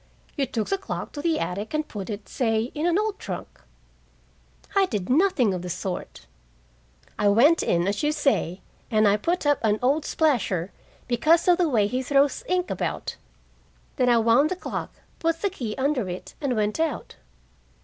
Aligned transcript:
"you 0.35 0.47
took 0.47 0.67
the 0.69 0.79
clock 0.79 1.11
to 1.11 1.21
the 1.21 1.37
attic 1.39 1.75
and 1.75 1.87
put 1.87 2.09
it, 2.09 2.27
say, 2.27 2.71
in 2.73 2.87
an 2.87 2.97
old 2.97 3.19
trunk." 3.19 3.61
"I 4.75 4.87
did 4.87 5.11
nothing 5.11 5.53
of 5.53 5.61
the 5.61 5.69
sort. 5.69 6.25
I 7.19 7.27
went 7.29 7.61
in, 7.61 7.87
as 7.87 8.01
you 8.01 8.11
say, 8.11 8.61
and 8.89 9.07
I 9.07 9.15
put 9.15 9.45
up 9.45 9.59
an 9.63 9.77
old 9.79 10.03
splasher, 10.03 10.71
because 11.07 11.47
of 11.47 11.59
the 11.59 11.69
way 11.69 11.85
he 11.85 12.01
throws 12.01 12.43
ink 12.49 12.71
about. 12.71 13.15
Then 13.97 14.09
I 14.09 14.17
wound 14.17 14.49
the 14.49 14.55
clock, 14.55 14.89
put 15.19 15.43
the 15.43 15.51
key 15.51 15.75
under 15.77 16.09
it, 16.09 16.33
and 16.41 16.55
went 16.55 16.79
out." 16.79 17.17